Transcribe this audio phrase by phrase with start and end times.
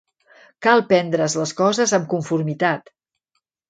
[0.67, 2.95] Cal prendre's les coses amb conformitat.